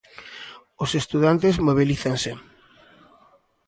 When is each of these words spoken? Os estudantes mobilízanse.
Os 0.83 0.91
estudantes 1.01 1.55
mobilízanse. 1.67 2.31